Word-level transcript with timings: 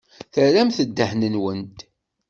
Terramt 0.33 0.77
ddehn-nwent. 0.89 1.79